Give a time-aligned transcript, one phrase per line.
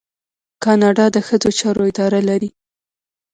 [0.63, 2.49] کاناډا د ښځو چارو اداره لري.